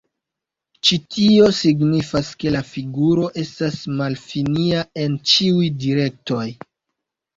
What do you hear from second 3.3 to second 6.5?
estas malfinia en ĉiuj direktoj.